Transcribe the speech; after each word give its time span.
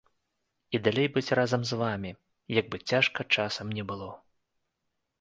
І 0.77 0.79
далей 0.87 1.07
быць 1.17 1.35
разам 1.41 1.61
з 1.73 1.79
вамі, 1.83 2.11
як 2.61 2.65
бы 2.75 2.83
цяжка 2.93 3.29
часам 3.39 3.67
ні 3.81 3.89
было. 3.93 4.13